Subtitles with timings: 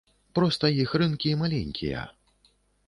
[0.37, 2.09] Проста іх рынкі маленькія.